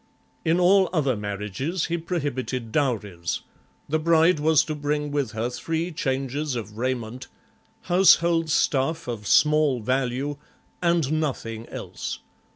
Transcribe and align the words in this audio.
In 0.43 0.59
all 0.59 0.89
other 0.91 1.15
marriages 1.15 1.85
he 1.85 1.95
prohibited 1.99 2.71
dowries; 2.71 3.41
the 3.87 3.99
bride 3.99 4.39
was 4.39 4.63
to 4.65 4.73
bring 4.73 5.11
with 5.11 5.33
her 5.33 5.47
three 5.47 5.91
changes 5.91 6.55
of 6.55 6.75
raiment, 6.75 7.27
household 7.81 8.47
stuffof 8.49 9.27
small 9.27 9.79
value, 9.79 10.37
and 10.81 11.11
nothing 11.21 11.69
else. 11.69 12.17